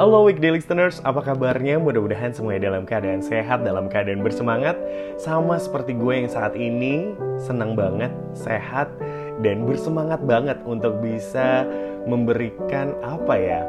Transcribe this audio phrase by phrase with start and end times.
[0.00, 1.76] Halo weekday listeners, apa kabarnya?
[1.76, 4.72] Mudah-mudahan semuanya dalam keadaan sehat, dalam keadaan bersemangat
[5.20, 8.88] Sama seperti gue yang saat ini senang banget, sehat,
[9.44, 11.68] dan bersemangat banget untuk bisa
[12.08, 13.60] memberikan apa ya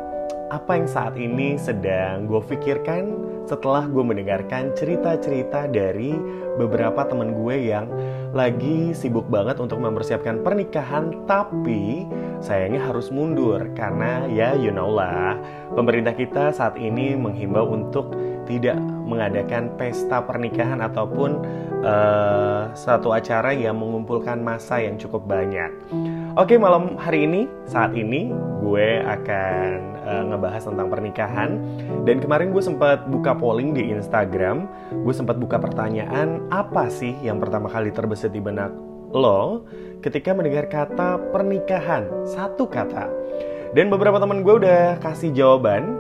[0.51, 3.07] apa yang saat ini sedang gue pikirkan
[3.47, 6.11] setelah gue mendengarkan cerita-cerita dari
[6.59, 7.87] beberapa temen gue yang
[8.31, 12.07] lagi sibuk banget untuk mempersiapkan pernikahan tapi
[12.39, 15.35] sayangnya harus mundur karena ya you know lah
[15.75, 18.15] pemerintah kita saat ini menghimbau untuk
[18.49, 21.43] tidak mengadakan pesta pernikahan ataupun
[21.83, 25.71] uh, satu acara yang mengumpulkan masa yang cukup banyak.
[26.39, 28.31] Oke, malam hari ini, saat ini
[28.63, 31.59] gue akan uh, ngebahas tentang pernikahan.
[32.07, 34.63] Dan kemarin gue sempat buka polling di Instagram,
[35.03, 38.71] gue sempat buka pertanyaan apa sih yang pertama kali terbesit di benak
[39.11, 39.67] lo
[39.99, 43.11] ketika mendengar kata pernikahan, satu kata.
[43.75, 45.99] Dan beberapa teman gue udah kasih jawaban,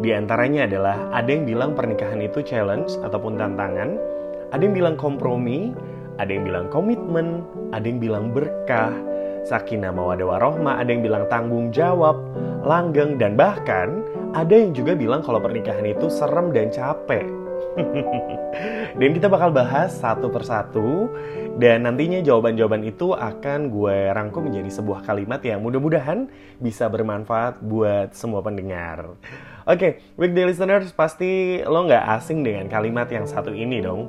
[0.00, 4.00] di antaranya adalah ada yang bilang pernikahan itu challenge ataupun tantangan,
[4.56, 5.76] ada yang bilang kompromi,
[6.16, 7.44] ada yang bilang komitmen,
[7.76, 8.96] ada yang bilang berkah,
[9.46, 12.18] sakinah mawadah warohmah, ada yang bilang tanggung jawab,
[12.66, 14.02] langgeng, dan bahkan
[14.34, 17.45] ada yang juga bilang kalau pernikahan itu serem dan capek.
[18.98, 21.12] dan kita bakal bahas satu persatu
[21.56, 26.28] dan nantinya jawaban-jawaban itu akan gue rangkum menjadi sebuah kalimat yang mudah-mudahan
[26.60, 29.16] bisa bermanfaat buat semua pendengar.
[29.66, 34.06] Oke, okay, weekday listeners pasti lo nggak asing dengan kalimat yang satu ini dong.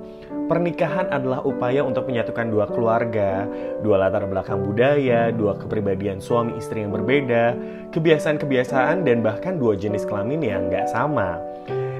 [0.51, 3.47] Pernikahan adalah upaya untuk menyatukan dua keluarga,
[3.81, 7.57] dua latar belakang budaya, dua kepribadian suami istri yang berbeda,
[7.89, 11.41] kebiasaan-kebiasaan, dan bahkan dua jenis kelamin yang nggak sama.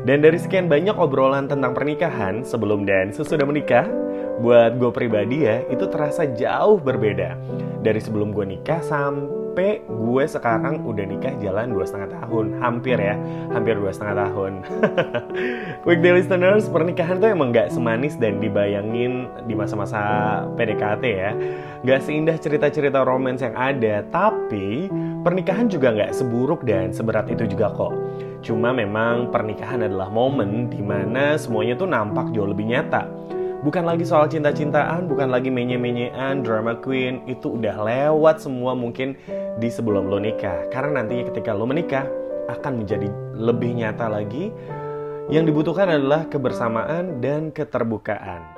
[0.06, 3.88] Dan dari sekian banyak obrolan tentang pernikahan sebelum dan sesudah menikah,
[4.38, 7.34] buat gue pribadi ya, itu terasa jauh berbeda.
[7.82, 12.62] Dari sebelum gue nikah sampai gue sekarang udah nikah jalan dua setengah tahun.
[12.62, 13.18] Hampir ya
[13.50, 14.54] hampir dua setengah tahun.
[15.88, 20.02] Weekday listeners pernikahan tuh emang gak semanis dan dibayangin di masa-masa
[20.54, 21.32] PDKT ya.
[21.86, 24.92] Gak seindah cerita-cerita romance yang ada tapi
[25.26, 27.94] pernikahan juga gak seburuk dan seberat itu juga kok
[28.46, 33.28] cuma memang pernikahan adalah momen di mana semuanya tuh nampak jauh lebih nyata
[33.66, 39.18] bukan lagi soal cinta-cintaan, bukan lagi menye-menyean, drama queen, itu udah lewat semua mungkin
[39.58, 40.70] di sebelum lo nikah.
[40.70, 42.06] Karena nantinya ketika lo menikah
[42.48, 44.54] akan menjadi lebih nyata lagi.
[45.28, 48.56] Yang dibutuhkan adalah kebersamaan dan keterbukaan.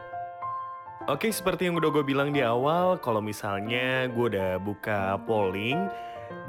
[1.10, 5.90] Oke, seperti yang udah gue bilang di awal, kalau misalnya gue udah buka polling,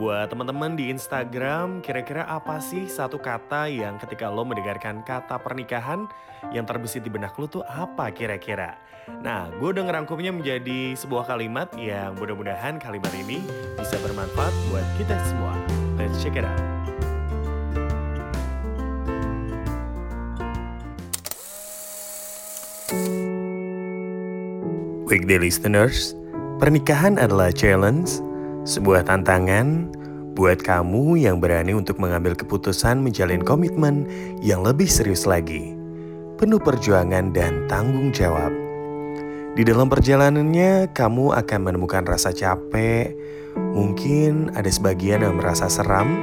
[0.00, 6.08] Buat teman-teman di Instagram, kira-kira apa sih satu kata yang ketika lo mendengarkan kata pernikahan
[6.52, 8.76] yang terbesit di benak lo tuh apa kira-kira?
[9.20, 13.44] Nah, gue udah ngerangkumnya menjadi sebuah kalimat yang mudah-mudahan kalimat ini
[13.76, 15.56] bisa bermanfaat buat kita semua.
[15.96, 16.60] Let's check it out.
[25.10, 26.14] Weekday listeners,
[26.62, 28.22] pernikahan adalah challenge
[28.70, 29.90] sebuah tantangan
[30.38, 34.06] buat kamu yang berani untuk mengambil keputusan menjalin komitmen
[34.38, 35.74] yang lebih serius lagi,
[36.38, 38.54] penuh perjuangan dan tanggung jawab.
[39.58, 43.10] Di dalam perjalanannya, kamu akan menemukan rasa capek,
[43.74, 46.14] mungkin ada sebagian yang merasa seram,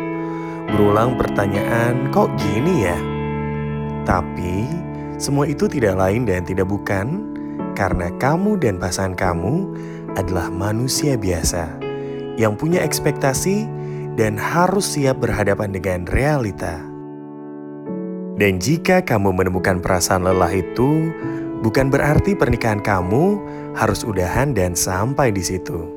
[0.72, 2.98] berulang pertanyaan, "Kok gini ya?"
[4.08, 4.64] Tapi
[5.20, 7.28] semua itu tidak lain dan tidak bukan
[7.76, 9.68] karena kamu dan pasangan kamu
[10.16, 11.87] adalah manusia biasa
[12.38, 13.66] yang punya ekspektasi
[14.16, 16.80] dan harus siap berhadapan dengan realita.
[18.38, 21.10] Dan jika kamu menemukan perasaan lelah itu,
[21.66, 23.42] bukan berarti pernikahan kamu
[23.74, 25.90] harus udahan dan sampai di situ.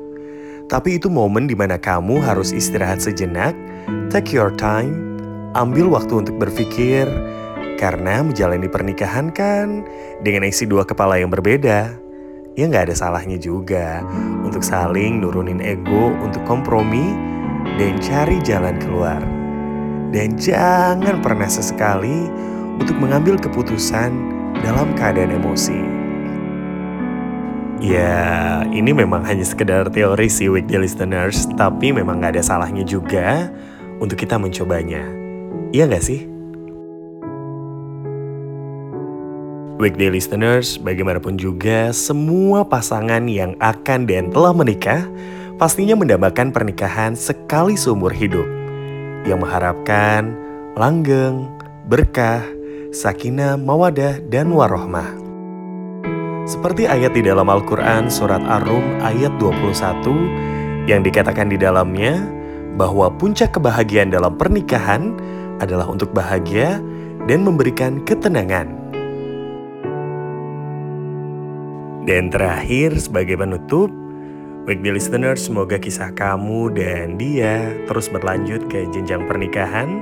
[0.65, 3.53] Tapi itu momen di mana kamu harus istirahat sejenak,
[4.09, 5.21] take your time,
[5.53, 7.05] ambil waktu untuk berpikir,
[7.77, 9.85] karena menjalani pernikahan kan
[10.25, 12.00] dengan isi dua kepala yang berbeda
[12.55, 14.03] ya nggak ada salahnya juga
[14.43, 17.15] untuk saling nurunin ego untuk kompromi
[17.79, 19.21] dan cari jalan keluar.
[20.11, 22.27] Dan jangan pernah sesekali
[22.75, 24.11] untuk mengambil keputusan
[24.59, 25.79] dalam keadaan emosi.
[27.81, 33.49] Ya, ini memang hanya sekedar teori sih weekday listeners, tapi memang nggak ada salahnya juga
[33.97, 35.01] untuk kita mencobanya.
[35.73, 36.30] Iya nggak sih?
[39.81, 45.09] Weekday listeners, bagaimanapun juga semua pasangan yang akan dan telah menikah
[45.57, 48.45] pastinya mendambakan pernikahan sekali seumur hidup
[49.25, 50.37] yang mengharapkan
[50.77, 51.49] langgeng,
[51.89, 52.45] berkah,
[52.93, 55.17] sakinah, mawadah, dan warohmah.
[56.45, 62.21] Seperti ayat di dalam Al-Quran surat Ar-Rum ayat 21 yang dikatakan di dalamnya,
[62.77, 65.17] bahwa puncak kebahagiaan dalam pernikahan
[65.57, 66.77] adalah untuk bahagia
[67.25, 68.80] dan memberikan ketenangan.
[72.01, 73.93] Dan terakhir, sebagai penutup,
[74.65, 80.01] Weekday Listener, semoga kisah kamu dan dia terus berlanjut ke jenjang pernikahan.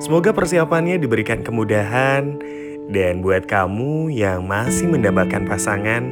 [0.00, 2.40] Semoga persiapannya diberikan kemudahan
[2.88, 6.04] dan buat kamu yang masih mendapatkan pasangan,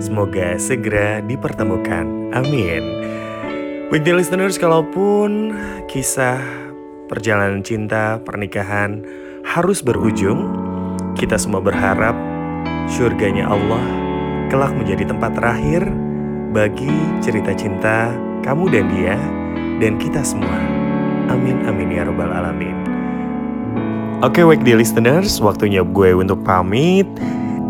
[0.00, 2.32] semoga segera dipertemukan.
[2.32, 2.84] Amin.
[3.92, 5.56] Weekday Listeners, kalaupun
[5.92, 6.40] kisah
[7.08, 9.04] perjalanan cinta, pernikahan
[9.44, 10.48] harus berujung,
[11.16, 12.16] kita semua berharap
[12.88, 13.99] surganya Allah
[14.50, 15.86] kelak menjadi tempat terakhir
[16.50, 16.90] bagi
[17.22, 18.10] cerita cinta
[18.42, 19.14] kamu dan dia
[19.78, 20.58] dan kita semua.
[21.30, 22.74] Amin amin ya robbal alamin.
[24.20, 27.08] Oke, okay, di listeners, waktunya gue untuk pamit.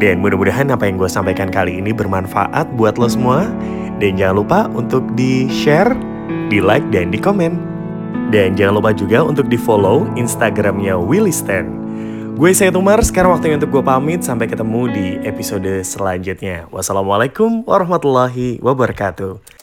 [0.02, 3.46] Dan mudah-mudahan apa yang gue sampaikan kali ini bermanfaat buat lo semua.
[4.02, 5.94] Dan jangan lupa untuk di-share,
[6.50, 7.54] di-like, dan di-komen.
[8.34, 11.70] Dan jangan lupa juga untuk di-follow Instagramnya Willy Stan.
[12.36, 14.20] Gue saya Tumar, sekarang waktunya untuk gue pamit.
[14.22, 16.68] Sampai ketemu di episode selanjutnya.
[16.70, 19.59] Wassalamualaikum warahmatullahi wabarakatuh.